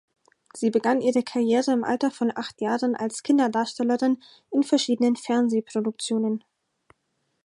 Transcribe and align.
Sie 0.55 0.71
begann 0.71 0.99
ihre 0.99 1.21
Karriere 1.21 1.71
im 1.73 1.83
Alter 1.83 2.09
von 2.09 2.31
acht 2.35 2.59
Jahren 2.59 2.95
als 2.95 3.21
Kinderdarstellerin 3.21 4.17
in 4.49 4.63
verschiedenen 4.63 5.15
Fernsehproduktionen. 5.15 6.43